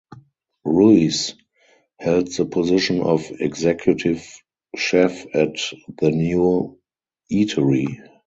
Ruiz 0.65 1.35
held 1.99 2.31
the 2.35 2.45
position 2.45 3.01
of 3.01 3.23
Executive 3.39 4.25
Chef 4.75 5.27
at 5.35 5.57
the 5.99 6.09
new 6.09 6.79
eatery. 7.31 7.99